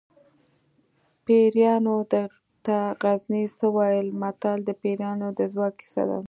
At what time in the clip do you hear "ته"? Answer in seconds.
2.65-2.77